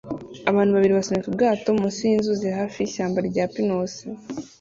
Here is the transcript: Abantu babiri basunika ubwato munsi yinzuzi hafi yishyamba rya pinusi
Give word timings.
Abantu 0.49 0.71
babiri 0.75 0.97
basunika 0.99 1.27
ubwato 1.29 1.67
munsi 1.79 2.01
yinzuzi 2.11 2.47
hafi 2.59 2.77
yishyamba 2.79 3.19
rya 3.29 3.45
pinusi 3.53 4.03